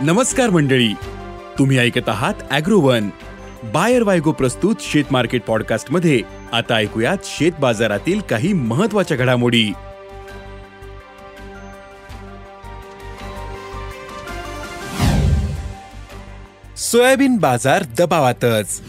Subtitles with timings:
[0.00, 0.92] नमस्कार मंडळी.
[1.58, 3.08] तुम्ही ऐकत आहात अॅग्रोवन.
[3.64, 6.20] बायर वायगो प्रस्तुत शेत मार्केट पॉडकास्टमध्ये
[6.52, 9.72] आता ऐकूयात शेत बाजारातील काही महत्त्वाच्या घडामोडी.
[16.76, 18.82] सोयाबीन बाजार दबावातच.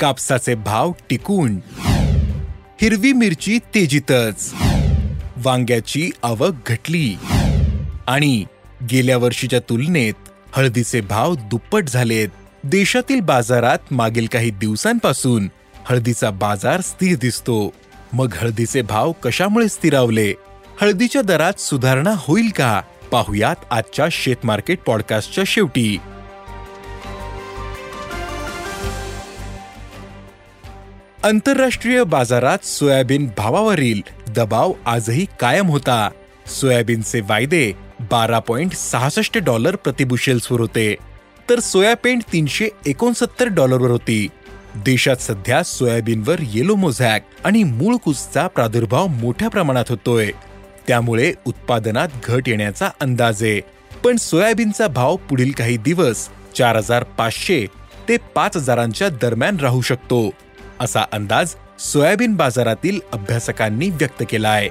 [0.00, 1.56] कापसाचे भाव टिकून.
[2.82, 4.54] हिरवी मिरची तेजीतच.
[5.36, 7.16] वांग्याची आवक घटली.
[8.06, 8.44] आणि
[8.90, 10.14] गेल्या वर्षीच्या तुलनेत
[10.52, 12.28] हळदीचे भाव दुप्पट झालेत.
[12.64, 15.50] देशातील बाजारात मागील काही दिवसांपासून
[15.84, 17.74] हळदीचा बाजार स्थिर दिसतो.
[18.12, 20.34] मग हळदीचे भाव कशामुळे स्थिरावले?
[20.80, 22.82] हळदीच्या दरात सुधारणा होईल का?
[23.10, 25.98] पाहुयात आजच्या शेत मार्केट पॉडकास्टच्या शेवटी.
[31.24, 36.08] आंतरराष्ट्रीय बाजारात सोयाबीन भावावरील दबाव आजही कायम होता.
[36.46, 40.94] सोयाबीनचे वायदे बारा पॉइंट सहासष्ट डॉलर प्रतिबुशेल्सवर होते.
[41.50, 44.28] तर सोयाबीन तीनशे एकोणसत्तर डॉलरवर होती.
[44.84, 50.30] देशात सध्या सोयाबीनवर येलो मोझॅक आणि मूळ कुसचा प्रादुर्भाव मोठ्या प्रमाणात होतोय.
[50.86, 53.42] त्यामुळे उत्पादनात घट येण्याचा अंदाज.
[53.42, 53.60] आहे
[54.04, 57.66] पण सोयाबीनचा भाव पुढील काही दिवस चार हजार पाचशे
[58.08, 60.30] ते पाच हजारांच्या दरम्यान राहू शकतो
[60.80, 64.68] असा अंदाज सोयाबीन बाजारातील अभ्यासकांनी व्यक्त केला आहे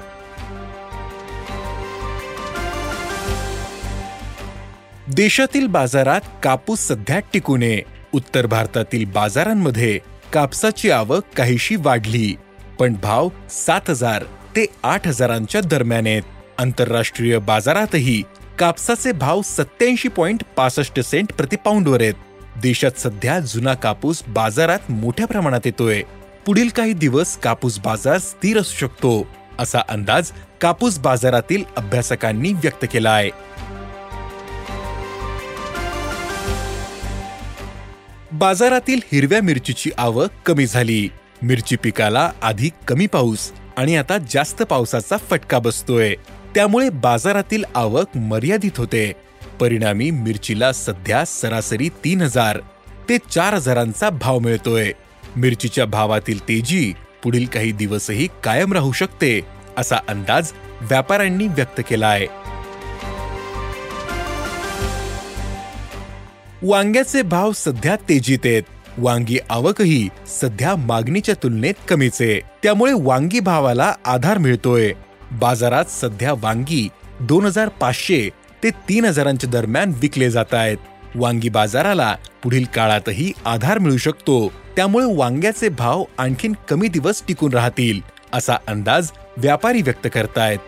[5.20, 7.80] देशातील बाजारात कापूस सध्या टिकून आहे
[8.12, 9.98] उत्तर भारतातील बाजारांमध्ये
[10.32, 12.34] कापसाची आवक काहीशी वाढली
[12.78, 14.24] पण भाव सात हजार
[14.56, 16.22] ते आठ हजारांच्या दरम्यान आहेत.
[16.58, 18.22] आंतरराष्ट्रीय बाजारातही
[18.58, 22.14] कापसाचे भाव सत्याऐंशी पॉइंट पासष्ट सेंट प्रतिपाऊंडवर आहेत.
[22.62, 26.02] देशात सध्या जुना कापूस बाजारात मोठ्या प्रमाणात येतोय.
[26.46, 29.26] पुढील काही दिवस कापूस बाजार स्थिर असू शकतो
[29.58, 33.30] असा अंदाज कापूस बाजारातील अभ्यासकांनी व्यक्त केला आहे.
[38.40, 41.08] बाजारातील हिरव्या मिरचीची आवक कमी झाली.
[41.42, 46.14] मिरची पिकाला आधी कमी पाऊस आणि आता जास्त पावसाचा फटका बसतोय.
[46.54, 49.12] त्यामुळे बाजारातील आवक मर्यादित होते.
[49.60, 52.58] परिणामी मिरचीला सध्या सरासरी तीन हजार
[53.08, 54.92] ते चार हजारांचा भाव मिळतोय.
[55.36, 59.40] मिरचीच्या भावातील तेजी पुढील काही दिवसही कायम राहू शकते
[59.76, 62.26] असा अंदाज व्यापाऱ्यांनी व्यक्त केला आहे
[66.62, 68.62] वांग्याचे भाव सध्या तेजीत आहेत.
[68.98, 70.08] वांगी आवकही
[70.40, 72.40] सध्या मागणीच्या तुलनेत कमीच आहे.
[72.62, 74.92] त्यामुळे वांगी भावाला आधार मिळतोय.
[75.32, 76.88] बाजारात सध्या वांगी
[77.20, 78.30] दोन हजार पाचशे
[78.62, 80.76] ते तीन हजारांच्या दरम्यान विकले जात आहेत.
[81.14, 84.48] वांगी बाजाराला पुढील काळातही आधार मिळू शकतो.
[84.48, 88.00] त्यामुळे वांग्याचे भाव आणखीन कमी दिवस टिकून राहतील
[88.32, 90.58] असा अंदाज व्यापारी व्यक्त करतायत.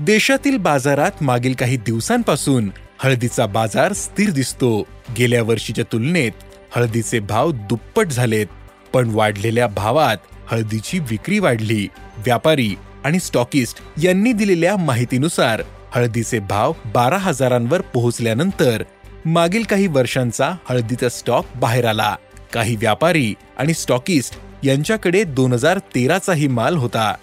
[0.00, 4.82] देशातील बाजारात मागील काही दिवसांपासून हळदीचा बाजार स्थिर दिसतो.
[5.18, 6.32] गेल्या वर्षीच्या तुलनेत
[6.76, 8.46] हळदीचे भाव दुप्पट झालेत
[8.92, 10.16] पण वाढलेल्या भावात
[10.50, 11.88] हळदीची विक्री वाढली.
[12.16, 18.82] व्यापारी आणि स्टॉकिस्ट यांनी दिलेल्या माहितीनुसार हळदीचे भाव बारा हजारांवर पोहोचल्यानंतर
[19.24, 22.16] मागील काही वर्षांचा हळदीचा स्टॉक बाहेर आला.
[22.52, 27.14] काही व्यापारी आणि स्टॉकिस्ट यांच्याकडे दोन हजार तेराचाही माल होता.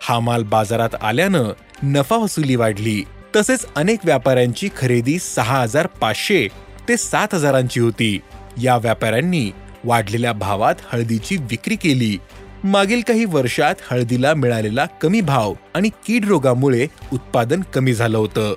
[0.00, 1.44] हा माल बाजारात आल्यानं
[1.82, 3.04] नफा वसुली वाढली.
[3.36, 6.48] तसेच अनेक व्यापाऱ्यांची खरेदी सहा हजार पाचशे
[6.88, 8.20] ते सात हजारांची होती.
[8.62, 9.50] या व्यापाऱ्यांनी
[9.84, 12.18] वाढलेल्या भावात हळदीची विक्री केली.
[12.64, 18.54] मागील काही वर्षात हळदीला मिळालेला कमी भाव आणि कीड रोगामुळे उत्पादन कमी झालं होतं.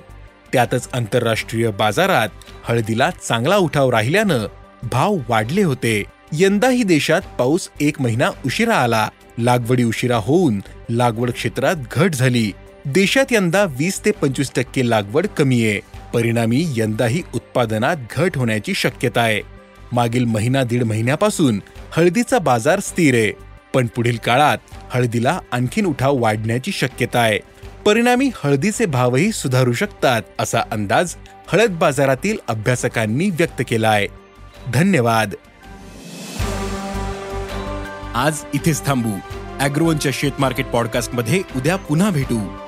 [0.52, 2.28] त्यातच आंतरराष्ट्रीय बाजारात
[2.64, 4.46] हळदीला चांगला उठाव राहिल्यानं
[4.92, 6.04] भाव वाढले होते.
[6.32, 9.08] यंदाही देशात पाऊस एक महिना उशिरा आला.
[9.38, 12.52] लागवडी उशिरा होऊन लागवड क्षेत्रात घट झाली.
[12.86, 15.80] देशात यंदा वीस ते पंचवीस टक्के लागवड कमी आहे.
[16.14, 19.40] परिणामी यंदाही उत्पादनात घट होण्याची शक्यता आहे.
[19.92, 21.62] मागील महिना दीड महिन्यापासून
[21.92, 23.32] हळदीचा बाजार स्थिर आहे.
[23.74, 24.58] पण पुढील काळात
[24.90, 27.38] हळदीला आणखीन उठाव वाढण्याची शक्यता आहे.
[27.86, 31.14] परिणामी हळदीचे भावही सुधारू शकतात असा अंदाज
[31.52, 34.06] हळद बाजारातील अभ्यासकांनी व्यक्त केला आहे.
[34.74, 35.34] धन्यवाद.
[38.14, 39.12] आज इथेच थांबू.
[39.60, 42.67] अॅग्रोवनच्या शेत मार्केट पॉडकास्टमध्ये उद्या पुन्हा भेटू.